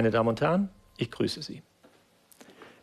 [0.00, 1.62] Meine Damen und Herren, ich grüße Sie.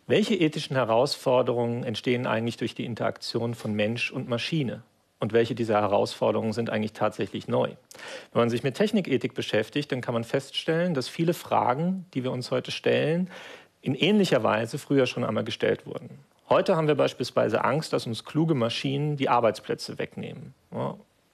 [0.06, 4.83] Welche ethischen Herausforderungen entstehen eigentlich durch die Interaktion von Mensch und Maschine?
[5.19, 7.69] Und welche dieser Herausforderungen sind eigentlich tatsächlich neu?
[8.34, 12.31] Wenn man sich mit Technikethik beschäftigt, dann kann man feststellen, dass viele Fragen, die wir
[12.31, 13.31] uns heute stellen,
[13.81, 16.20] in ähnlicher Weise früher schon einmal gestellt wurden.
[16.49, 20.54] Heute haben wir beispielsweise Angst, dass uns kluge Maschinen die Arbeitsplätze wegnehmen.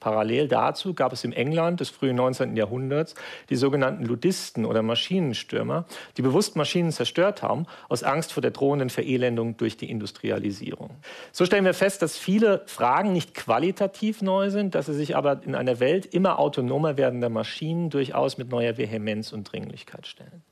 [0.04, 2.58] Parallel dazu gab es im England des frühen 19.
[2.58, 3.16] Jahrhunderts
[3.50, 5.86] die sogenannten Ludisten oder Maschinenstürmer,
[6.18, 10.90] die bewusst Maschinen zerstört haben, aus Angst vor der drohenden Verelendung durch die Industrialisierung.
[11.32, 15.42] So stellen wir fest, dass viele Fragen nicht qualitativ neu sind, dass sie sich aber
[15.42, 20.44] in einer Welt immer autonomer werdender Maschinen durchaus mit neuer Vehemenz und Dringlichkeit stellen.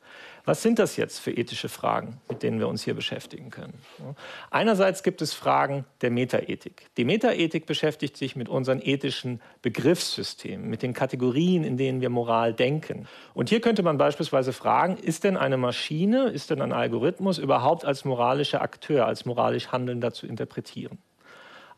[0.46, 3.80] Was sind das jetzt für ethische Fragen, mit denen wir uns hier beschäftigen können?
[4.50, 6.88] Einerseits gibt es Fragen der Metaethik.
[6.98, 12.54] Die Metaethik beschäftigt sich mit unseren ethischen Begriffssystemen, mit den Kategorien, in denen wir Moral
[12.54, 13.08] denken.
[13.36, 17.86] Und hier könnte man beispielsweise fragen, ist denn eine Maschine, ist denn ein Algorithmus überhaupt
[17.86, 20.98] als moralischer Akteur, als moralisch Handelnder zu interpretieren?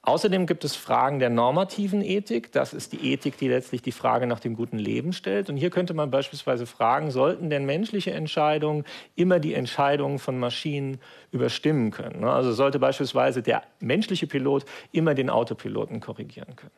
[0.06, 2.52] Außerdem gibt es Fragen der normativen Ethik.
[2.52, 5.50] Das ist die Ethik, die letztlich die Frage nach dem guten Leben stellt.
[5.50, 8.84] Und hier könnte man beispielsweise fragen, sollten denn menschliche Entscheidungen
[9.16, 11.00] immer die Entscheidungen von Maschinen
[11.32, 12.20] überstimmen können?
[12.20, 12.30] Ne?
[12.30, 16.72] Also sollte beispielsweise der menschliche Pilot immer den Autopiloten korrigieren können?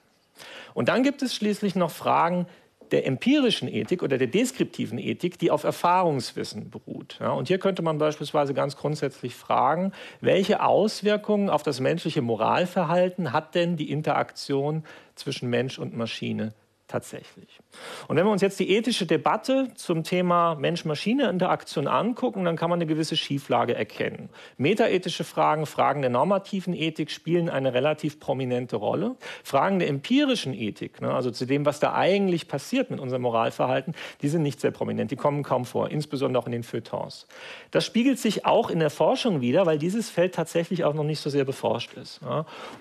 [0.75, 2.45] Und dann gibt es schließlich noch Fragen
[2.91, 7.17] der empirischen Ethik oder der deskriptiven Ethik, die auf Erfahrungswissen beruht.
[7.19, 9.91] Ja, und hier könnte man beispielsweise ganz grundsätzlich fragen,
[10.21, 14.83] welche Auswirkungen auf das menschliche Moralverhalten hat denn die Interaktion
[15.15, 16.53] zwischen Mensch und Maschine
[16.87, 17.59] tatsächlich.
[18.07, 22.77] Und wenn wir uns jetzt die ethische Debatte zum Thema Mensch-Maschine-Interaktion angucken, dann kann man
[22.77, 24.29] eine gewisse Schieflage erkennen.
[24.57, 29.15] Metaethische Fragen, Fragen der normativen Ethik spielen eine relativ prominente Rolle.
[29.43, 33.95] Fragen der empirischen Ethik, ne, also zu dem, was da eigentlich passiert mit unserem Moralverhalten,
[34.21, 37.27] die sind nicht sehr prominent, die kommen kaum vor, insbesondere auch in den Feuilletons.
[37.71, 41.19] Das spiegelt sich auch in der Forschung wieder, weil dieses Feld tatsächlich auch noch nicht
[41.19, 42.19] so sehr beforscht ist.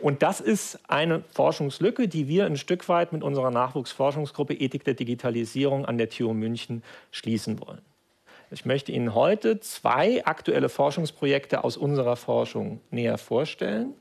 [0.01, 4.85] Und das ist eine Forschungslücke, die wir ein Stück weit mit unserer Nachwuchs Forschungsgruppe Ethik
[4.85, 7.83] der Digitalisierung an der TU München schließen wollen.
[8.51, 13.95] Ich möchte Ihnen heute zwei aktuelle Forschungsprojekte aus unserer Forschung näher vorstellen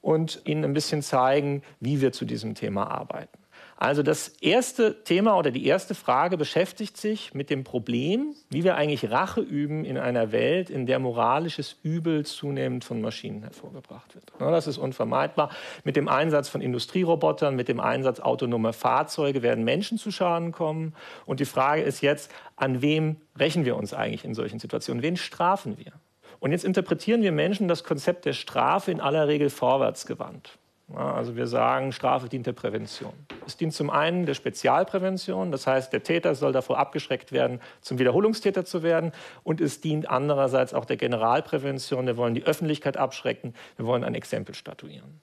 [0.00, 3.43] und Ihnen ein bisschen zeigen, wie wir zu diesem Thema arbeiten.
[3.76, 8.76] Also das erste Thema oder die erste Frage beschäftigt sich mit dem Problem, wie wir
[8.76, 14.32] eigentlich Rache üben in einer Welt, in der moralisches Übel zunehmend von Maschinen hervorgebracht wird.
[14.38, 15.50] Das ist unvermeidbar.
[15.82, 20.94] Mit dem Einsatz von Industrierobotern, mit dem Einsatz autonomer Fahrzeuge werden Menschen zu Schaden kommen.
[21.26, 25.02] Und die Frage ist jetzt, an wem rächen wir uns eigentlich in solchen Situationen?
[25.02, 25.92] Wen strafen wir?
[26.38, 30.58] Und jetzt interpretieren wir Menschen das Konzept der Strafe in aller Regel vorwärtsgewandt.
[30.92, 33.14] Also wir sagen, Strafe dient der Prävention.
[33.46, 37.98] Es dient zum einen der Spezialprävention, das heißt, der Täter soll davor abgeschreckt werden, zum
[37.98, 39.12] Wiederholungstäter zu werden.
[39.44, 42.06] Und es dient andererseits auch der Generalprävention.
[42.06, 45.20] Wir wollen die Öffentlichkeit abschrecken, wir wollen ein Exempel statuieren.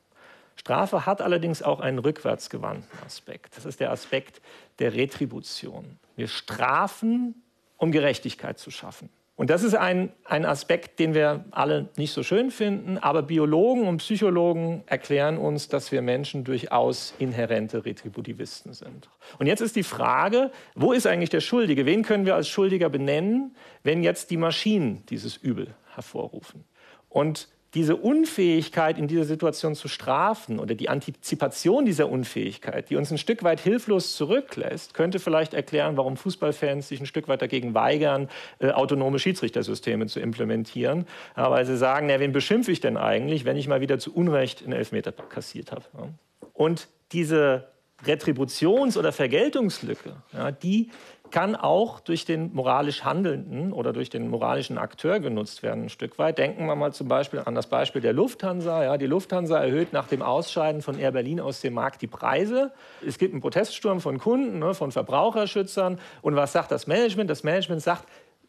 [0.56, 3.56] Strafe hat allerdings auch einen rückwärtsgewandten Aspekt.
[3.56, 4.42] Das ist der Aspekt
[4.80, 5.98] der Retribution.
[6.16, 7.36] Wir strafen,
[7.78, 9.10] um Gerechtigkeit zu schaffen.
[9.42, 13.88] Und das ist ein, ein Aspekt, den wir alle nicht so schön finden, aber Biologen
[13.88, 19.10] und Psychologen erklären uns, dass wir Menschen durchaus inhärente Retributivisten sind.
[19.40, 21.88] Und jetzt ist die Frage, wo ist eigentlich der Schuldige?
[21.88, 26.64] Wen können wir als Schuldiger benennen, wenn jetzt die Maschinen dieses Übel hervorrufen?
[27.10, 33.12] Und diese Unfähigkeit in dieser Situation zu strafen oder die Antizipation dieser Unfähigkeit, die uns
[33.12, 37.74] ein Stück weit hilflos zurücklässt, könnte vielleicht erklären, warum Fußballfans sich ein Stück weit dagegen
[37.74, 38.28] weigern,
[38.60, 41.06] äh, autonome Schiedsrichtersysteme zu implementieren,
[41.38, 44.14] ja, weil sie sagen, na, wen beschimpfe ich denn eigentlich, wenn ich mal wieder zu
[44.14, 45.84] Unrecht einen Elfmeter kassiert habe.
[45.98, 46.10] Ja.
[46.54, 47.72] Und diese
[48.06, 50.90] Retributions- oder Vergeltungslücke, ja, die
[51.32, 56.20] kann auch durch den moralisch Handelnden oder durch den moralischen Akteur genutzt werden, ein Stück
[56.20, 56.38] weit.
[56.38, 58.84] Denken wir mal zum Beispiel an das Beispiel der Lufthansa.
[58.84, 62.72] Ja, die Lufthansa erhöht nach dem Ausscheiden von Air Berlin aus dem Markt die Preise.
[63.06, 66.00] Es gibt einen Proteststurm von Kunden, ne, von Verbraucherschützern.
[66.22, 67.30] Und was sagt das Management?
[67.30, 68.06] Das Management sagt,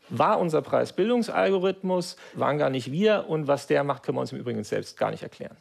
[0.09, 3.27] war unser Preisbildungsalgorithmus, waren gar nicht wir.
[3.29, 5.57] Und was der macht, können wir uns im Übrigen selbst gar nicht erklären.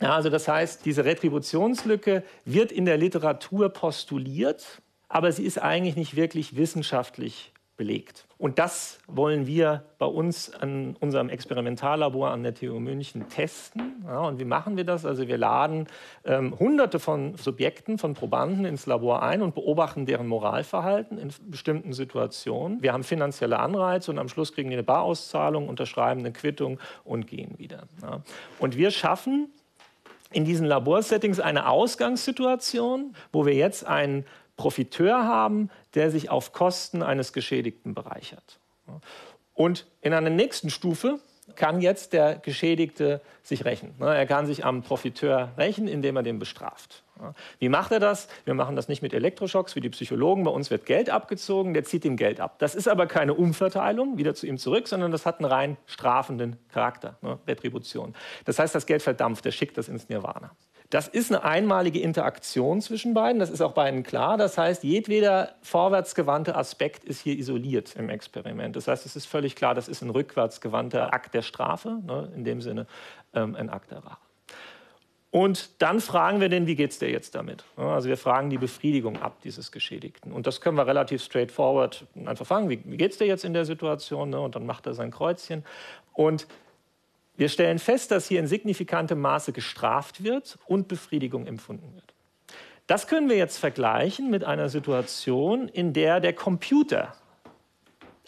[0.00, 5.96] Ja, also das heißt, diese Retributionslücke wird in der Literatur postuliert aber sie ist eigentlich
[5.96, 8.26] nicht wirklich wissenschaftlich belegt.
[8.38, 14.02] Und das wollen wir bei uns an unserem Experimentallabor an der TU München testen.
[14.06, 15.04] Ja, und wie machen wir das?
[15.04, 15.86] Also wir laden
[16.24, 21.92] ähm, hunderte von Subjekten, von Probanden ins Labor ein und beobachten deren Moralverhalten in bestimmten
[21.92, 22.82] Situationen.
[22.82, 27.26] Wir haben finanzielle Anreize und am Schluss kriegen die eine Barauszahlung, unterschreiben eine Quittung und
[27.26, 27.84] gehen wieder.
[28.02, 28.22] Ja.
[28.58, 29.50] Und wir schaffen
[30.36, 34.26] in diesen Laborsettings eine Ausgangssituation, wo wir jetzt einen
[34.58, 38.58] Profiteur haben, der sich auf Kosten eines Geschädigten bereichert.
[39.54, 41.20] Und in einer nächsten Stufe
[41.54, 43.94] kann jetzt der Geschädigte sich rächen.
[43.98, 47.02] Er kann sich am Profiteur rächen, indem er den bestraft.
[47.58, 48.28] Wie macht er das?
[48.44, 50.44] Wir machen das nicht mit Elektroschocks wie die Psychologen.
[50.44, 52.58] Bei uns wird Geld abgezogen, der zieht ihm Geld ab.
[52.58, 56.56] Das ist aber keine Umverteilung wieder zu ihm zurück, sondern das hat einen rein strafenden
[56.72, 57.38] Charakter, ne?
[57.46, 58.14] Retribution.
[58.44, 60.50] Das heißt, das Geld verdampft, der schickt das ins Nirvana.
[60.90, 64.36] Das ist eine einmalige Interaktion zwischen beiden, das ist auch beiden klar.
[64.36, 68.76] Das heißt, jedweder vorwärtsgewandte Aspekt ist hier isoliert im Experiment.
[68.76, 72.44] Das heißt, es ist völlig klar, das ist ein rückwärtsgewandter Akt der Strafe, ne, in
[72.44, 72.86] dem Sinne
[73.34, 74.25] ähm, ein Akt der Rache.
[75.36, 77.62] Und dann fragen wir den, wie geht es dir jetzt damit?
[77.76, 80.32] Also wir fragen die Befriedigung ab dieses Geschädigten.
[80.32, 83.66] Und das können wir relativ straightforward einfach fragen, wie, geht es dir jetzt in der
[83.66, 84.30] Situation?
[84.30, 84.40] Ne?
[84.40, 85.62] Und dann macht er sein Kreuzchen.
[86.14, 86.46] Und
[87.36, 92.14] wir stellen fest, dass hier in signifikantem Maße gestraft wird und Befriedigung empfunden wird.
[92.86, 97.12] Das können wir jetzt vergleichen mit einer Situation, in der der Computer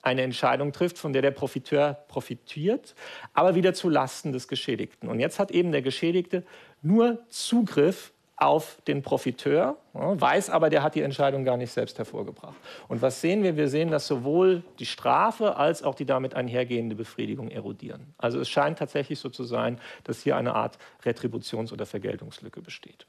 [0.09, 2.95] eine Entscheidung trifft, von der der Profiteur profitiert,
[3.35, 5.09] aber wieder zu Lasten des Geschädigten.
[5.09, 6.45] Und jetzt hat eben der Geschädigte
[6.83, 12.55] nur Zugriff auf den Profiteur, weiß aber, der hat die Entscheidung gar nicht selbst hervorgebracht.
[12.87, 13.57] Und was sehen wir?
[13.57, 18.15] Wir sehen, dass sowohl die Strafe als auch die damit einhergehende Befriedigung erodieren.
[18.17, 23.07] Also es scheint tatsächlich so zu sein, dass hier eine Art Retributions- oder Vergeltungslücke besteht.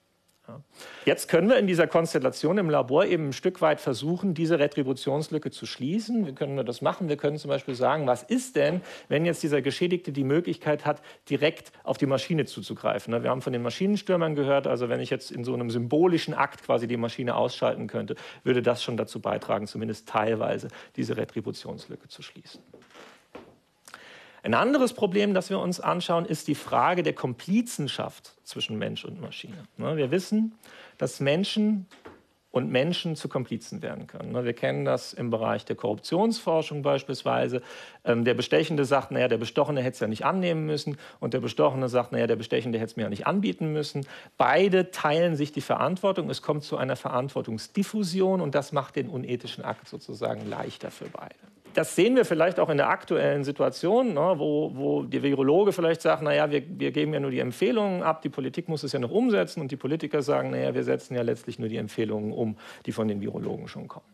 [1.05, 5.51] Jetzt können wir in dieser Konstellation im Labor eben ein Stück weit versuchen, diese Retributionslücke
[5.51, 6.27] zu schließen.
[6.27, 7.09] Wie können wir das machen?
[7.09, 11.01] Wir können zum Beispiel sagen, was ist denn, wenn jetzt dieser Geschädigte die Möglichkeit hat,
[11.29, 13.23] direkt auf die Maschine zuzugreifen?
[13.23, 16.63] Wir haben von den Maschinenstürmern gehört, also wenn ich jetzt in so einem symbolischen Akt
[16.63, 22.21] quasi die Maschine ausschalten könnte, würde das schon dazu beitragen, zumindest teilweise diese Retributionslücke zu
[22.21, 22.61] schließen.
[24.43, 29.19] Ein anderes Problem, das wir uns anschauen, ist die Frage der Komplizenschaft zwischen Mensch und
[29.19, 29.65] Maschine.
[29.77, 30.55] Ne, wir wissen,
[30.97, 31.87] dass Menschen
[32.51, 34.31] und Menschen zu Komplizen werden können.
[34.31, 37.61] Ne, wir kennen das im Bereich der Korruptionsforschung beispielsweise.
[38.05, 41.41] Ähm, der Bestechende sagt, naja, der Bestochene hätte es ja nicht annehmen müssen und der
[41.41, 44.07] Bestochene sagt, naja, der Bestechende hätte es mir ja nicht anbieten müssen.
[44.37, 46.29] Beide teilen sich die Verantwortung.
[46.29, 51.35] Es kommt zu einer Verantwortungsdiffusion und das macht den unethischen Akt sozusagen leichter für beide
[51.73, 56.01] das sehen wir vielleicht auch in der aktuellen Situation, ne, wo, wo der Virologe vielleicht
[56.01, 58.99] sagt, naja, wir, wir geben ja nur die Empfehlungen ab, die Politik muss es ja
[58.99, 62.57] noch umsetzen und die Politiker sagen, naja, wir setzen ja letztlich nur die Empfehlungen um,
[62.85, 64.05] die von den Virologen schon kommen.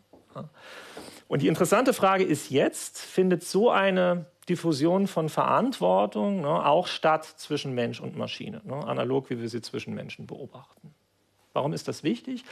[1.28, 7.24] Und die interessante Frage ist jetzt, findet so eine Diffusion von Verantwortung ne, auch statt
[7.24, 10.94] zwischen Mensch und Maschine, ne, analog wie wir sie zwischen Menschen beobachten?
[11.56, 12.44] Warum ist das wichtig?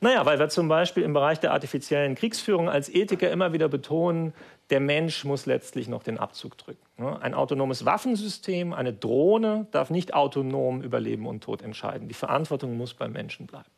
[0.00, 4.34] Naja, weil wir zum Beispiel im Bereich der artifiziellen Kriegsführung als Ethiker immer wieder betonen,
[4.70, 6.84] der Mensch muss letztlich noch den Abzug drücken.
[6.96, 7.22] Ne?
[7.22, 12.08] Ein autonomes Waffensystem, eine Drohne darf nicht autonom über Leben und Tod entscheiden.
[12.08, 13.70] Die Verantwortung muss beim Menschen bleiben.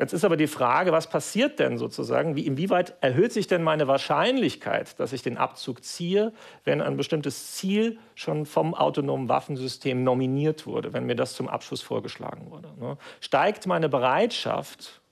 [0.00, 2.34] Jetzt ist aber die Frage, was passiert denn sozusagen?
[2.34, 6.32] Wie, inwieweit erhöht sich denn meine Wahrscheinlichkeit, dass ich den Abzug ziehe,
[6.64, 11.82] wenn ein bestimmtes Ziel schon vom autonomen Waffensystem nominiert wurde, wenn mir das zum Abschluss
[11.82, 12.68] vorgeschlagen wurde?
[12.80, 12.96] Ne?
[13.20, 15.02] Steigt meine Bereitschaft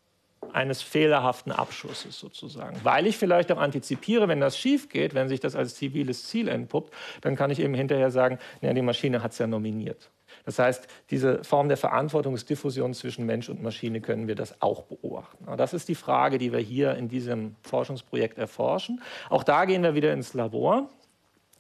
[0.55, 2.81] eines fehlerhaften Abschusses sozusagen?
[2.83, 6.49] Weil ich vielleicht auch antizipiere, wenn das schief geht, wenn sich das als ziviles Ziel
[6.49, 10.09] entpuppt, dann kann ich eben hinterher sagen, ja, die Maschine hat es ja nominiert.
[10.49, 15.45] Das heißt, diese Form der Verantwortungsdiffusion zwischen Mensch und Maschine können wir das auch beobachten.
[15.59, 19.03] Das ist die Frage, die wir hier in diesem Forschungsprojekt erforschen.
[19.29, 20.89] Auch da gehen wir wieder ins Labor.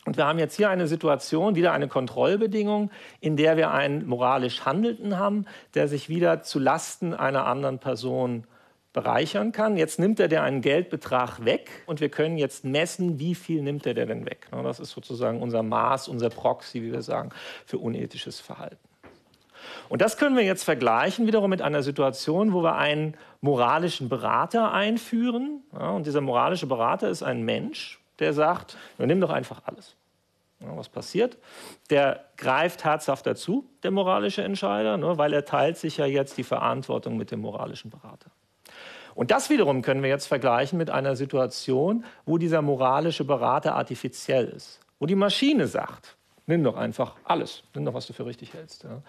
[0.06, 4.64] Und wir haben jetzt hier eine Situation, wieder eine Kontrollbedingung, in der wir einen moralisch
[4.64, 8.46] Handelnden haben, der sich wieder zu Lasten einer anderen Person
[8.92, 9.76] bereichern kann.
[9.76, 13.86] Jetzt nimmt er dir einen Geldbetrag weg und wir können jetzt messen, wie viel nimmt
[13.86, 14.48] er dir denn weg.
[14.50, 17.30] Das ist sozusagen unser Maß, unser Proxy, wie wir sagen,
[17.66, 18.78] für unethisches Verhalten.
[19.88, 24.72] Und das können wir jetzt vergleichen wiederum mit einer Situation, wo wir einen moralischen Berater
[24.72, 25.62] einführen.
[25.72, 29.96] und dieser moralische Berater ist ein Mensch, der sagt, nimm doch einfach alles.
[30.60, 31.38] was passiert?
[31.90, 36.44] Der greift herzhaft dazu, der moralische Entscheider, ne, weil er teilt sich ja jetzt die
[36.44, 38.30] Verantwortung mit dem moralischen Berater.
[39.18, 44.46] Und das wiederum können wir jetzt vergleichen mit einer Situation, wo dieser moralische Berater artifiziell
[44.46, 48.54] ist, wo die Maschine sagt, nimm doch einfach alles, nimm doch, was du für richtig
[48.54, 48.84] hältst.
[48.84, 49.02] Ja.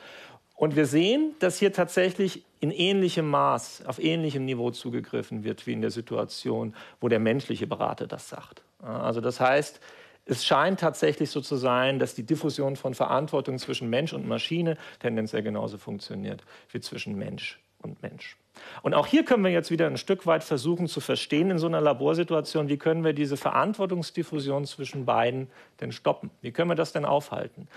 [0.56, 5.74] Und wir sehen, dass hier tatsächlich in ähnlichem Maß, auf ähnlichem Niveau zugegriffen wird, wie
[5.74, 8.64] in der Situation, wo der menschliche Berater das sagt.
[8.82, 9.80] Also das heißt,
[10.26, 14.76] es scheint tatsächlich so zu sein, dass die Diffusion von Verantwortung zwischen Mensch und Maschine
[15.00, 18.38] tendenziell genauso funktioniert wie zwischen Mensch und Mensch.
[18.82, 21.68] Und auch hier können wir jetzt wieder ein Stück weit versuchen zu verstehen in so
[21.68, 25.48] einer Laborsituation, wie können wir diese Verantwortungsdiffusion zwischen beiden
[25.80, 26.30] denn stoppen?
[26.42, 27.68] Wie können wir das denn aufhalten?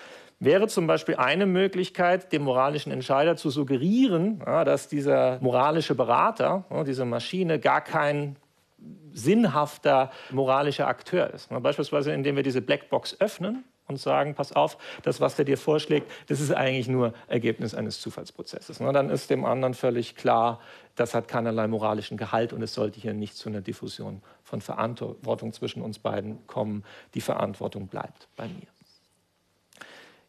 [0.41, 7.05] Wäre zum Beispiel eine Möglichkeit, dem moralischen Entscheider zu suggerieren, dass dieser moralische Berater, diese
[7.05, 8.37] Maschine, gar kein
[9.13, 11.49] sinnhafter moralischer Akteur ist.
[11.51, 16.11] Beispielsweise, indem wir diese Blackbox öffnen und sagen, pass auf, das, was der dir vorschlägt,
[16.29, 18.79] das ist eigentlich nur Ergebnis eines Zufallsprozesses.
[18.79, 20.61] Dann ist dem anderen völlig klar,
[20.95, 25.53] das hat keinerlei moralischen Gehalt und es sollte hier nicht zu einer Diffusion von Verantwortung
[25.53, 26.85] zwischen uns beiden kommen.
[27.15, 28.67] Die Verantwortung bleibt bei mir.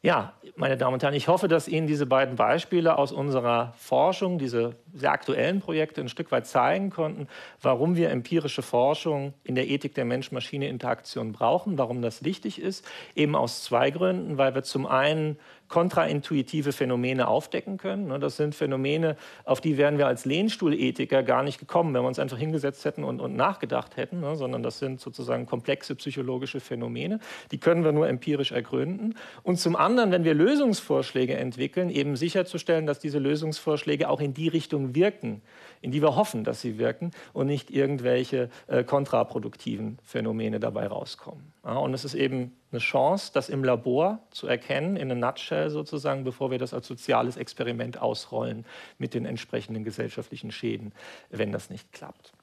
[0.05, 4.37] Ja, meine Damen und Herren, ich hoffe, dass Ihnen diese beiden Beispiele aus unserer Forschung,
[4.37, 7.29] diese sehr aktuellen Projekte, ein Stück weit zeigen konnten,
[7.61, 12.85] warum wir empirische Forschung in der Ethik der Mensch-Maschine-Interaktion brauchen, warum das wichtig ist.
[13.15, 18.07] Eben aus zwei Gründen, weil wir zum einen kontraintuitive Phänomene aufdecken können.
[18.07, 19.15] Ne, das sind Phänomene,
[19.45, 23.03] auf die wären wir als Lehnstuhlethiker gar nicht gekommen, wenn wir uns einfach hingesetzt hätten
[23.03, 27.19] und, und nachgedacht hätten, ne, sondern das sind sozusagen komplexe psychologische Phänomene.
[27.51, 29.15] Die können wir nur empirisch ergründen.
[29.41, 34.47] Und zum anderen, wenn wir Lösungsvorschläge entwickeln, eben sicherzustellen, dass diese Lösungsvorschläge auch in die
[34.47, 35.41] Richtung wirken,
[35.81, 41.53] in die wir hoffen, dass sie wirken und nicht irgendwelche äh, kontraproduktiven Phänomene dabei rauskommen.
[41.65, 45.69] Ja, und es ist eben eine Chance, das im Labor zu erkennen, in a nutshell
[45.69, 48.65] sozusagen, bevor wir das als soziales Experiment ausrollen
[48.97, 50.91] mit den entsprechenden gesellschaftlichen Schäden,
[51.29, 52.33] wenn das nicht klappt.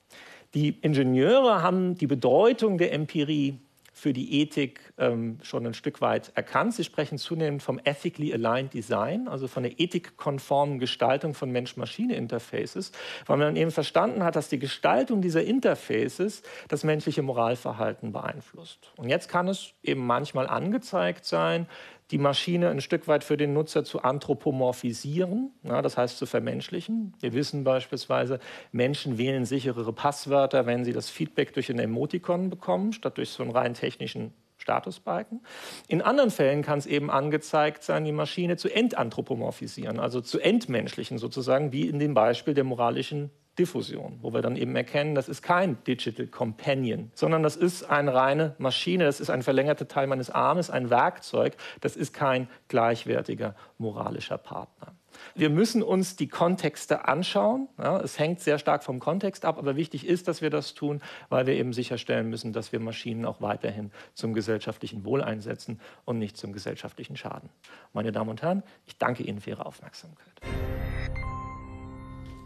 [0.54, 3.58] Die Ingenieure haben die Bedeutung der Empirie
[3.92, 6.74] für die Ethik ähm, schon ein Stück weit erkannt.
[6.74, 12.92] Sie sprechen zunehmend vom Ethically Aligned Design, also von der ethikkonformen Gestaltung von Mensch-Maschine-Interfaces,
[13.26, 18.92] weil man eben verstanden hat, dass die Gestaltung dieser Interfaces das menschliche Moralverhalten beeinflusst.
[18.96, 21.66] Und jetzt kann es eben manchmal angezeigt sein,
[22.10, 27.14] die Maschine ein Stück weit für den Nutzer zu anthropomorphisieren, ja, das heißt zu vermenschlichen.
[27.20, 28.40] Wir wissen beispielsweise,
[28.72, 33.42] Menschen wählen sicherere Passwörter, wenn sie das Feedback durch ein Emoticon bekommen, statt durch so
[33.42, 35.40] einen rein technischen Statusbalken.
[35.88, 41.18] In anderen Fällen kann es eben angezeigt sein, die Maschine zu entanthropomorphisieren, also zu entmenschlichen
[41.18, 45.42] sozusagen, wie in dem Beispiel der moralischen Diffusion, wo wir dann eben erkennen, das ist
[45.42, 50.30] kein Digital Companion, sondern das ist eine reine Maschine, das ist ein verlängerter Teil meines
[50.30, 54.94] Armes, ein Werkzeug, das ist kein gleichwertiger moralischer Partner.
[55.34, 57.68] Wir müssen uns die Kontexte anschauen.
[57.76, 61.02] Ja, es hängt sehr stark vom Kontext ab, aber wichtig ist, dass wir das tun,
[61.28, 66.18] weil wir eben sicherstellen müssen, dass wir Maschinen auch weiterhin zum gesellschaftlichen Wohl einsetzen und
[66.18, 67.50] nicht zum gesellschaftlichen Schaden.
[67.92, 70.40] Meine Damen und Herren, ich danke Ihnen für Ihre Aufmerksamkeit.